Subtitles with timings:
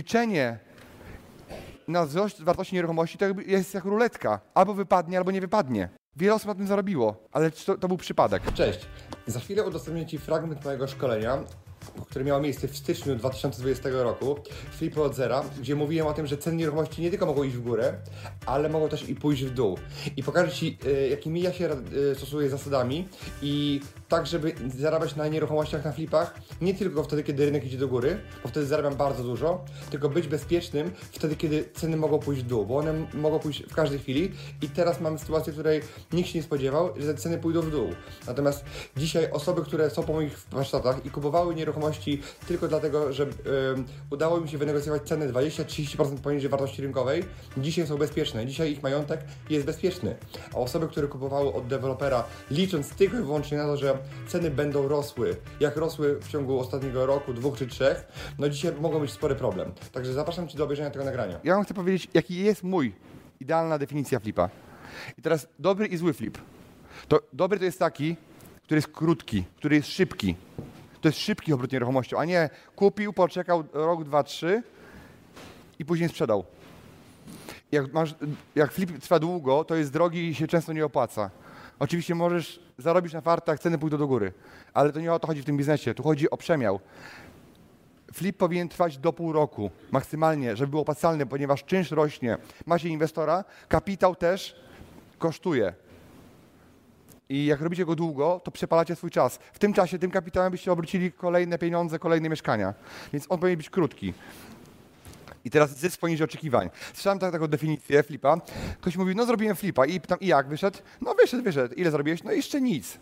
[0.00, 0.58] Liczenie
[1.88, 4.40] na wzrost wartości nieruchomości to jest jak ruletka.
[4.54, 5.88] Albo wypadnie, albo nie wypadnie.
[6.16, 8.42] Wiele osób na tym zarobiło, ale to, to był przypadek.
[8.54, 8.86] Cześć.
[9.26, 11.38] Za chwilę udostępnię Ci fragment mojego szkolenia,
[12.10, 14.36] które miało miejsce w styczniu 2020 roku,
[14.70, 17.62] Flipy od zera, gdzie mówiłem o tym, że ceny nieruchomości nie tylko mogą iść w
[17.62, 17.94] górę,
[18.46, 19.78] ale mogą też i pójść w dół.
[20.16, 21.70] I pokażę Ci, y, jakimi ja się
[22.12, 23.08] y, stosuję zasadami
[23.42, 27.88] i tak, żeby zarabiać na nieruchomościach, na flipach, nie tylko wtedy, kiedy rynek idzie do
[27.88, 32.46] góry, bo wtedy zarabiam bardzo dużo, tylko być bezpiecznym wtedy, kiedy ceny mogą pójść w
[32.46, 35.80] dół, bo one mogą pójść w każdej chwili i teraz mamy sytuację, w której
[36.12, 37.88] nikt się nie spodziewał, że ceny pójdą w dół.
[38.26, 38.64] Natomiast
[38.96, 41.69] dzisiaj osoby, które są po moich warsztatach i kupowały nieruchomości
[42.48, 43.30] tylko dlatego, że yy,
[44.10, 47.24] udało mi się wynegocjować cenę 20-30% poniżej wartości rynkowej,
[47.56, 50.16] dzisiaj są bezpieczne, dzisiaj ich majątek jest bezpieczny.
[50.54, 54.88] A osoby, które kupowały od dewelopera, licząc tylko i wyłącznie na to, że ceny będą
[54.88, 59.34] rosły, jak rosły w ciągu ostatniego roku, dwóch czy trzech, no dzisiaj mogą być spory
[59.34, 59.72] problem.
[59.92, 61.40] Także zapraszam Cię do obejrzenia tego nagrania.
[61.44, 62.92] Ja Wam chcę powiedzieć, jaki jest mój
[63.40, 64.50] idealna definicja flipa.
[65.18, 66.38] I teraz dobry i zły flip.
[67.08, 68.16] To dobry to jest taki,
[68.62, 70.34] który jest krótki, który jest szybki.
[71.00, 74.62] To jest szybki obrót nieruchomością, a nie kupił, poczekał rok, dwa, trzy
[75.78, 76.44] i później sprzedał.
[77.72, 78.14] Jak, masz,
[78.54, 81.30] jak flip trwa długo, to jest drogi i się często nie opłaca.
[81.78, 84.32] Oczywiście możesz zarobić na fartach, ceny pójdą do góry,
[84.74, 86.80] ale to nie o to chodzi w tym biznesie, tu chodzi o przemiał.
[88.12, 92.38] Flip powinien trwać do pół roku maksymalnie, żeby był opłacalny, ponieważ czynsz rośnie.
[92.66, 94.56] Macie inwestora, kapitał też
[95.18, 95.74] kosztuje.
[97.30, 99.38] I jak robicie go długo, to przepalacie swój czas.
[99.52, 102.74] W tym czasie, tym kapitałem byście obrócili kolejne pieniądze, kolejne mieszkania.
[103.12, 104.14] Więc on powinien być krótki.
[105.44, 106.70] I teraz zysk poniżej oczekiwań.
[106.92, 108.40] Słyszałem tak, taką definicję flipa.
[108.80, 110.78] Ktoś mówi, no zrobiłem flipa i pytam, i jak wyszedł?
[111.00, 111.74] No wyszedł, wyszedł.
[111.74, 112.22] Ile zrobiłeś?
[112.22, 112.98] No jeszcze nic.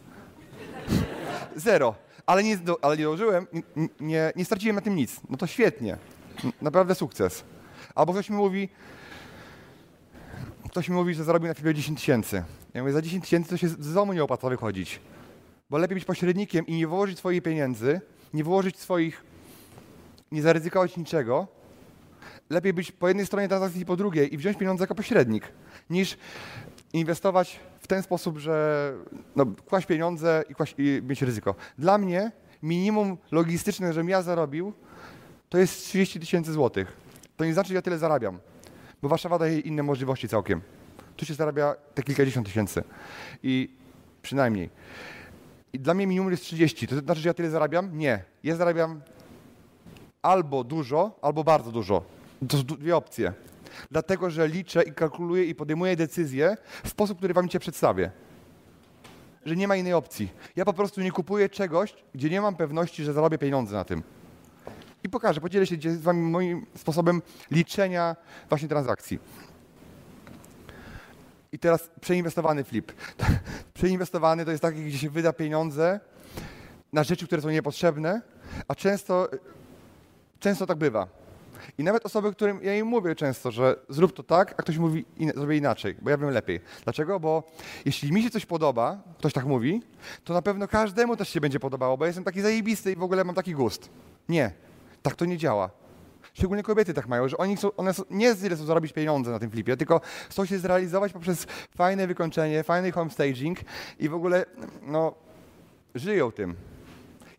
[1.57, 1.95] Zero.
[2.27, 5.21] Ale nie, ale nie dołożyłem, nie, nie, nie straciłem na tym nic.
[5.31, 5.97] No to świetnie.
[6.63, 7.45] Naprawdę sukces.
[7.95, 8.69] Albo ktoś mi mówi,
[10.79, 12.43] ktoś mi mówi, że zarobił na flipie 10 tysięcy.
[12.75, 15.01] Ja mówię, za 10 tysięcy to się z domu nie opłaca wychodzić.
[15.71, 18.01] Bo lepiej być pośrednikiem i nie wyłożyć swoich pieniędzy,
[18.35, 19.25] nie wyłożyć swoich,
[20.33, 21.47] nie zaryzykować niczego,
[22.51, 25.53] lepiej być po jednej stronie transakcji i po drugiej i wziąć pieniądze jako pośrednik,
[25.91, 26.17] niż
[26.93, 28.93] inwestować w ten sposób, że
[29.37, 31.55] no, kłaść pieniądze i, kłaść, i mieć ryzyko.
[31.79, 34.73] Dla mnie minimum logistyczne, żebym ja zarobił,
[35.49, 36.97] to jest 30 tysięcy złotych.
[37.37, 38.39] To nie znaczy, że ja tyle zarabiam,
[39.03, 40.61] bo Warszawa daje inne możliwości całkiem.
[41.17, 42.85] Tu się zarabia te kilkadziesiąt tysięcy.
[43.43, 43.77] I
[44.23, 44.71] przynajmniej.
[45.73, 46.87] I dla mnie minimum jest 30.
[46.87, 47.99] To znaczy, że ja tyle zarabiam?
[47.99, 48.25] Nie.
[48.45, 49.01] Ja zarabiam
[50.23, 52.03] albo dużo, albo bardzo dużo.
[52.49, 53.33] To są dwie opcje.
[53.91, 58.11] Dlatego, że liczę i kalkuluję i podejmuję decyzje w sposób, który wam cię przedstawię.
[59.45, 60.29] Że nie ma innej opcji.
[60.57, 64.03] Ja po prostu nie kupuję czegoś, gdzie nie mam pewności, że zarobię pieniądze na tym.
[65.05, 68.17] I pokażę, podzielę się z wami moim sposobem liczenia
[68.49, 69.19] właśnie transakcji.
[71.53, 72.93] I teraz przeinwestowany flip.
[73.75, 76.01] przeinwestowany to jest taki, gdzie się wyda pieniądze
[76.93, 78.23] na rzeczy, które są niepotrzebne,
[78.69, 79.29] a często,
[80.41, 81.09] często tak bywa
[81.79, 85.05] i nawet osoby, którym ja im mówię często, że zrób to tak, a ktoś mówi,
[85.17, 86.61] in, zrobię inaczej, bo ja wiem lepiej.
[86.85, 87.21] Dlaczego?
[87.21, 87.43] Bo
[87.85, 89.83] jeśli mi się coś podoba, ktoś tak mówi,
[90.25, 93.25] to na pewno każdemu też się będzie podobało, bo jestem taki zajebisty i w ogóle
[93.25, 93.91] mam taki gust.
[94.29, 94.53] Nie,
[95.03, 95.71] tak to nie działa.
[96.35, 99.51] Szczególnie kobiety tak mają, że oni chcą, one nie tyle chcą zarobić pieniądze na tym
[99.51, 103.59] flipie, tylko chcą się zrealizować poprzez fajne wykończenie, fajny home staging
[103.99, 104.45] i w ogóle
[104.83, 105.15] no,
[105.95, 106.57] żyją tym.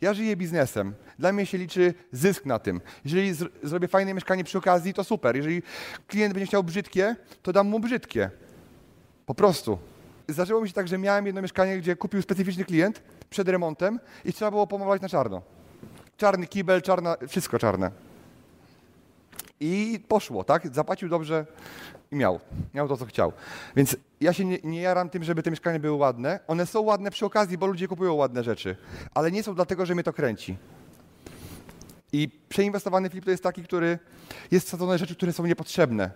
[0.02, 0.94] Ja żyję biznesem.
[1.19, 2.81] Dla mnie się liczy zysk na tym.
[3.06, 5.36] Jeżeli zrobię fajne mieszkanie przy okazji, to super.
[5.36, 5.62] Jeżeli
[6.07, 8.30] klient będzie chciał brzydkie, to dam mu brzydkie.
[9.25, 9.78] Po prostu.
[10.28, 14.34] Zdarzyło mi się tak, że miałem jedno mieszkanie, gdzie kupił specyficzny klient przed remontem i
[14.34, 15.42] trzeba było pomalować na czarno.
[16.19, 17.92] Czarny kibel, czarna, wszystko czarne.
[19.60, 20.75] I poszło, tak?
[20.75, 21.45] Zapłacił dobrze
[22.12, 22.39] i miał.
[22.74, 23.33] Miał to, co chciał.
[23.75, 26.39] Więc ja się nie, nie jaram tym, żeby te mieszkania były ładne.
[26.48, 28.75] One są ładne przy okazji, bo ludzie kupują ładne rzeczy.
[29.13, 30.57] Ale nie są dlatego, że mnie to kręci.
[32.13, 34.00] I przeinwestowany flip to jest taki, który
[34.51, 36.12] jest wsadzony rzeczy, które są niepotrzebne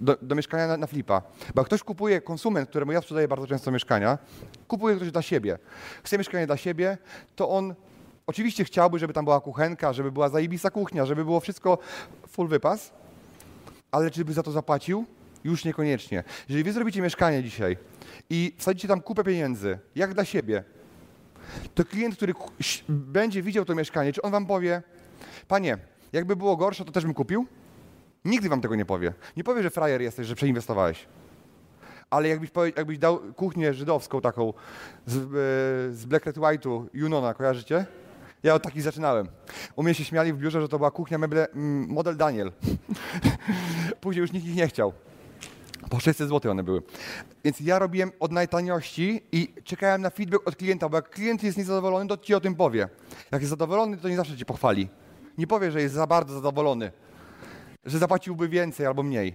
[0.00, 1.22] do, do mieszkania na, na, flipa.
[1.54, 4.18] Bo jak ktoś kupuje, konsument, któremu ja sprzedaję bardzo często mieszkania,
[4.68, 5.58] kupuje ktoś dla siebie.
[6.02, 6.98] Chce mieszkanie dla siebie,
[7.36, 7.74] to on
[8.30, 11.78] oczywiście chciałby, żeby tam była kuchenka, żeby była zajebista kuchnia, żeby było wszystko
[12.28, 12.92] full wypas,
[13.90, 15.04] ale czy by za to zapłacił?
[15.44, 16.24] Już niekoniecznie.
[16.48, 17.76] Jeżeli wy zrobicie mieszkanie dzisiaj
[18.30, 20.64] i wsadzicie tam kupę pieniędzy, jak dla siebie,
[21.74, 22.34] to klient, który
[22.88, 24.82] będzie widział to mieszkanie, czy on wam powie,
[25.48, 25.78] panie,
[26.12, 27.46] jakby było gorsze, to też bym kupił?
[28.24, 29.12] Nigdy wam tego nie powie.
[29.36, 31.06] Nie powie, że frajer jesteś, że przeinwestowałeś.
[32.10, 34.52] Ale jakbyś, jakbyś dał kuchnię żydowską taką
[35.06, 35.22] z, e,
[35.94, 37.86] z Black Red White'u, Junona, kojarzycie?
[38.42, 39.28] Ja od takich zaczynałem.
[39.76, 41.46] U mnie się śmiali w biurze, że to była kuchnia meble,
[41.88, 42.52] model Daniel.
[44.00, 44.92] Później już nikt ich nie chciał.
[45.90, 46.82] Po 600 zł one były.
[47.44, 51.58] Więc ja robiłem od najtaniości i czekałem na feedback od klienta, bo jak klient jest
[51.58, 52.88] niezadowolony, to ci o tym powie.
[53.30, 54.88] Jak jest zadowolony, to nie zawsze ci pochwali.
[55.38, 56.92] Nie powie, że jest za bardzo zadowolony,
[57.84, 59.34] że zapłaciłby więcej albo mniej.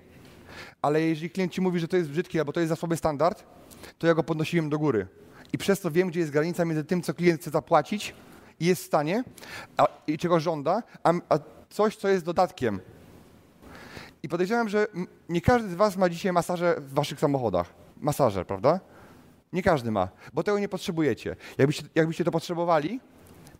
[0.82, 3.44] Ale jeżeli klient ci mówi, że to jest brzydkie albo to jest za słaby standard,
[3.98, 5.08] to ja go podnosiłem do góry.
[5.54, 8.14] I przez to wiem, gdzie jest granica między tym, co klient chce zapłacić
[8.60, 9.24] i jest w stanie,
[9.78, 12.80] a, i czego żąda, a, a coś, co jest dodatkiem.
[14.24, 14.88] I podejrzewam, że
[15.30, 17.74] nie każdy z Was ma dzisiaj masaże w Waszych samochodach.
[17.98, 18.80] Masażer, prawda?
[19.54, 21.36] Nie każdy ma, bo tego nie potrzebujecie.
[21.58, 23.00] Jakbyście, jakbyście to potrzebowali,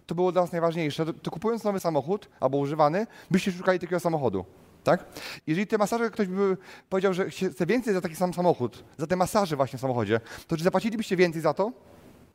[0.06, 1.06] to było dla nas najważniejsze.
[1.06, 4.46] To, to kupując nowy samochód albo używany, byście szukali takiego samochodu.
[4.84, 5.06] Tak?
[5.48, 6.58] Jeżeli te masaże ktoś by
[6.90, 10.58] powiedział, że chce więcej za taki sam samochód, za te masaże właśnie w samochodzie, to
[10.58, 11.72] czy zapłacilibyście więcej za to?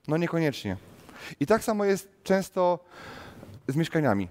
[0.09, 0.77] No niekoniecznie.
[1.41, 2.79] I tak samo jest często
[3.69, 4.29] z mieszkaniami.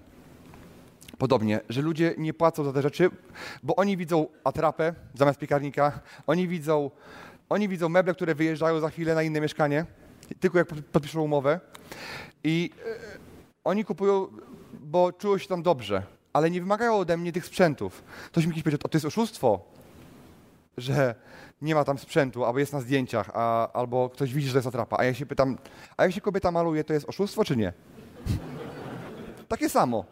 [1.18, 3.10] Podobnie, że ludzie nie płacą za te rzeczy,
[3.62, 6.90] bo oni widzą atrapę zamiast piekarnika, oni widzą,
[7.48, 9.86] oni widzą meble, które wyjeżdżają za chwilę na inne mieszkanie,
[10.40, 11.60] tylko jak pod- podpiszą umowę.
[12.44, 13.18] I e,
[13.64, 14.26] oni kupują,
[14.80, 16.02] bo czują się tam dobrze,
[16.32, 18.02] ale nie wymagają ode mnie tych sprzętów.
[18.26, 19.64] Ktoś mi kiedyś powiedział, to jest oszustwo,
[20.76, 21.14] że
[21.62, 24.68] nie ma tam sprzętu, albo jest na zdjęciach, a, albo ktoś widzi, że to jest
[24.68, 24.96] atrapa.
[24.98, 25.58] A ja się pytam,
[25.96, 27.72] a jak się kobieta maluje, to jest oszustwo czy nie?
[29.48, 30.04] Takie samo.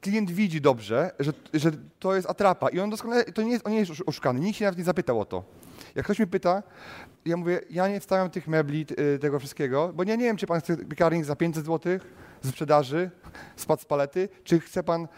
[0.00, 3.72] Klient widzi dobrze, że, że to jest atrapa i on doskonale, to nie jest, on
[3.72, 5.44] nie jest osz- oszukany, nikt się nawet nie zapytał o to.
[5.94, 6.62] Jak ktoś mnie pyta,
[7.24, 10.46] ja mówię, ja nie wstawiam tych mebli, y, tego wszystkiego, bo ja nie wiem, czy
[10.46, 11.98] pan chce piekarnik za 500 zł
[12.42, 13.10] z sprzedaży,
[13.56, 15.08] spadł z palety, czy chce pan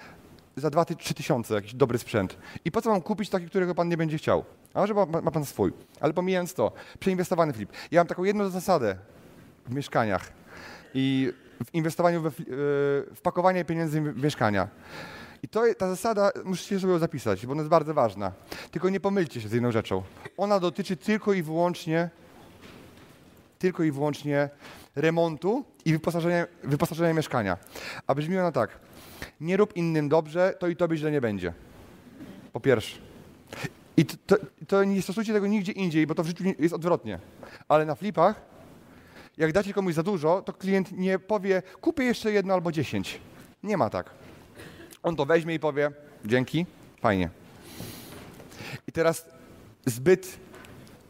[0.56, 2.38] za 2-3 tysiące jakiś dobry sprzęt.
[2.64, 4.44] I po co mam kupić taki, którego pan nie będzie chciał?
[4.76, 5.72] A może ma, ma pan swój.
[6.00, 7.72] Ale pomijając to, przeinwestowany flip.
[7.90, 8.96] Ja mam taką jedną zasadę
[9.66, 10.32] w mieszkaniach
[10.94, 11.32] i
[11.64, 12.34] w inwestowaniu we, yy,
[13.14, 14.68] w pakowanie pieniędzy w mieszkania.
[15.42, 18.32] I to, ta zasada, musicie sobie ją zapisać, bo ona jest bardzo ważna.
[18.70, 20.02] Tylko nie pomylcie się z jedną rzeczą.
[20.36, 22.10] Ona dotyczy tylko i wyłącznie
[23.58, 24.48] tylko i wyłącznie
[24.96, 27.56] remontu i wyposażenia, wyposażenia mieszkania.
[28.06, 28.70] A brzmi ona tak.
[29.40, 31.52] Nie rób innym dobrze, to i tobie źle nie będzie.
[32.52, 32.98] Po pierwsze.
[33.96, 34.36] I to,
[34.68, 37.18] to, nie stosujcie tego nigdzie indziej, bo to w życiu jest odwrotnie.
[37.68, 38.40] Ale na flipach,
[39.36, 43.20] jak dacie komuś za dużo, to klient nie powie, kupię jeszcze jedno albo dziesięć.
[43.62, 44.10] Nie ma tak.
[45.02, 45.90] On to weźmie i powie,
[46.24, 46.66] dzięki,
[47.00, 47.30] fajnie.
[48.88, 49.26] I teraz
[49.86, 50.38] zbyt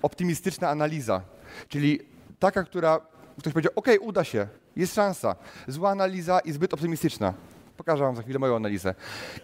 [0.02, 1.22] optymistyczna analiza,
[1.68, 2.00] czyli
[2.38, 3.00] taka, która
[3.38, 5.36] ktoś powiedział, ok, uda się, jest szansa.
[5.68, 7.34] Zła analiza i zbyt optymistyczna.
[7.76, 8.94] Pokażę wam za chwilę moją analizę.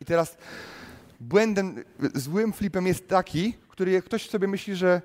[0.00, 0.37] I teraz
[1.23, 1.85] błędem,
[2.15, 5.03] złym flipem jest taki, który ktoś sobie myśli, że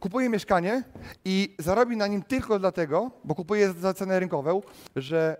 [0.00, 0.82] kupuje mieszkanie
[1.24, 4.62] i zarobi na nim tylko dlatego, bo kupuje za cenę rynkową,
[4.96, 5.36] że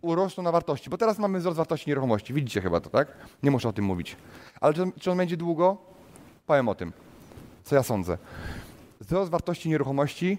[0.00, 0.90] urosną na wartości.
[0.90, 2.34] Bo teraz mamy wzrost wartości nieruchomości.
[2.34, 3.08] Widzicie chyba to, tak?
[3.42, 4.16] Nie muszę o tym mówić.
[4.60, 5.76] Ale czy, czy on będzie długo?
[6.46, 6.92] Powiem o tym,
[7.64, 8.18] co ja sądzę.
[9.00, 10.38] Wzrost wartości nieruchomości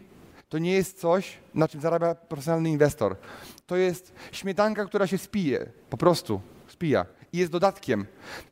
[0.50, 3.16] to nie jest coś, na czym zarabia profesjonalny inwestor.
[3.68, 5.66] To jest śmietanka, która się spije.
[5.90, 7.06] Po prostu spija.
[7.34, 8.06] I jest dodatkiem.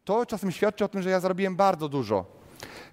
[0.06, 2.26] To czasem świadczy o tym, że ja zarobiłem bardzo dużo.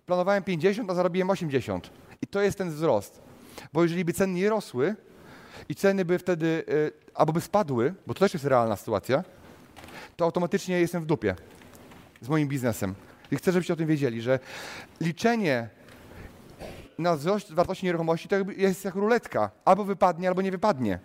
[0.07, 1.91] Planowałem 50, a zarobiłem 80.
[2.23, 3.23] I to jest ten wzrost.
[3.73, 4.97] Bo jeżeli by ceny nie rosły
[5.69, 9.25] i ceny by wtedy y, albo by spadły, bo to też jest realna sytuacja,
[10.17, 11.35] to automatycznie jestem w dupie
[12.21, 12.95] z moim biznesem.
[13.31, 14.39] I chcę, żebyście o tym wiedzieli, że
[15.01, 15.69] liczenie
[16.99, 19.51] na wzrost wartości nieruchomości to jest jak ruletka.
[19.65, 20.99] Albo wypadnie, albo nie wypadnie.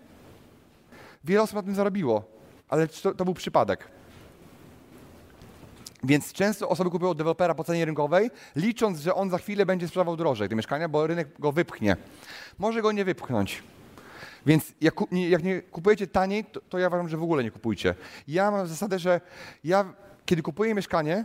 [1.24, 2.24] Wiele osób na tym zarobiło,
[2.68, 3.93] ale to, to był przypadek.
[6.04, 10.16] Więc często osoby kupują dewelopera po cenie rynkowej, licząc, że on za chwilę będzie sprzedawał
[10.16, 11.96] drożej te mieszkania, bo rynek go wypchnie.
[12.58, 13.62] Może go nie wypchnąć.
[14.46, 17.94] Więc jak, jak nie kupujecie taniej, to, to ja uważam, że w ogóle nie kupujcie.
[18.28, 19.20] Ja mam zasadę, że
[19.64, 19.84] ja
[20.26, 21.24] kiedy kupuję mieszkanie,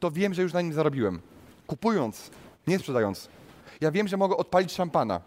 [0.00, 1.20] to wiem, że już na nim zarobiłem.
[1.66, 2.30] Kupując,
[2.66, 3.28] nie sprzedając.
[3.80, 5.20] Ja wiem, że mogę odpalić szampana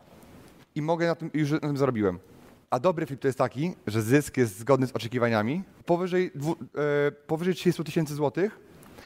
[0.75, 2.19] i mogę na tym, już na tym zarobiłem.
[2.69, 6.55] A dobry flip to jest taki, że zysk jest zgodny z oczekiwaniami powyżej, dwu,
[7.07, 8.59] e, powyżej 30 tysięcy złotych,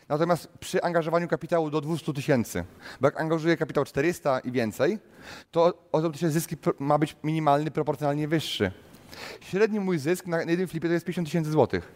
[0.10, 2.65] natomiast przy angażowaniu kapitału do 200 tysięcy.
[3.01, 5.00] Bo jak angażuję kapitał 400 i więcej,
[5.51, 8.72] to automatycznie zysk ma być minimalny, proporcjonalnie wyższy.
[9.41, 11.91] Średni mój zysk na jednym flipie to jest 50 tysięcy złotych.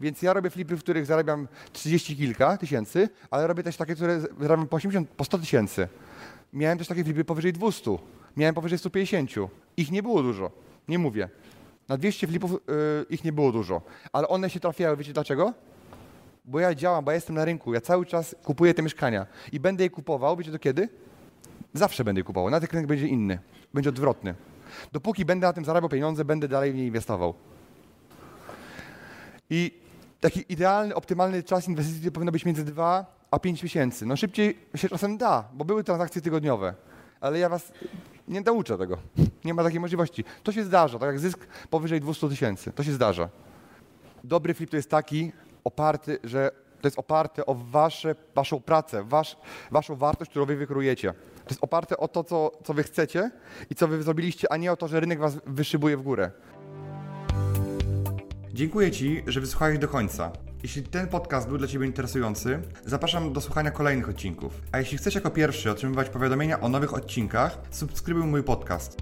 [0.00, 4.20] Więc ja robię flipy, w których zarabiam 30 kilka tysięcy, ale robię też takie, które
[4.40, 5.88] zarabiam po 80, po 100 tysięcy.
[6.52, 7.98] Miałem też takie flipy powyżej 200.
[8.36, 9.30] Miałem powyżej 150.
[9.76, 10.50] Ich nie było dużo.
[10.88, 11.28] Nie mówię.
[11.88, 12.58] Na 200 flipów yy,
[13.10, 13.82] ich nie było dużo.
[14.12, 14.96] Ale one się trafiały.
[14.96, 15.52] Wiecie dlaczego?
[16.46, 17.74] Bo ja działam, bo ja jestem na rynku.
[17.74, 19.26] Ja cały czas kupuję te mieszkania.
[19.52, 20.36] I będę je kupował.
[20.36, 20.88] Wiecie do kiedy?
[21.74, 22.50] Zawsze będę je kupował.
[22.50, 23.38] Na ten rynek będzie inny.
[23.74, 24.34] Będzie odwrotny.
[24.92, 27.34] Dopóki będę na tym zarabiał pieniądze, będę dalej w nie inwestował.
[29.50, 29.80] I
[30.20, 34.06] taki idealny, optymalny czas inwestycji powinno być między 2 a 5 miesięcy.
[34.06, 36.74] No szybciej się czasem da, bo były transakcje tygodniowe,
[37.20, 37.72] ale ja was
[38.28, 38.98] nie nauczę tego.
[39.44, 40.24] Nie ma takiej możliwości.
[40.42, 42.72] To się zdarza, tak jak zysk powyżej 200 tysięcy.
[42.72, 43.28] To się zdarza.
[44.24, 45.32] Dobry flip to jest taki
[45.66, 49.36] oparty, że to jest oparte o wasze, waszą pracę, wasz,
[49.70, 51.12] waszą wartość, którą wy wykrujecie.
[51.12, 53.30] To jest oparte o to, co, co wy chcecie
[53.70, 56.30] i co wy zrobiliście, a nie o to, że rynek was wyszybuje w górę.
[58.52, 60.32] Dziękuję Ci, że wysłuchałeś do końca.
[60.62, 64.60] Jeśli ten podcast był dla Ciebie interesujący, zapraszam do słuchania kolejnych odcinków.
[64.72, 68.96] A jeśli chcesz jako pierwszy otrzymywać powiadomienia o nowych odcinkach, subskrybuj mój podcast.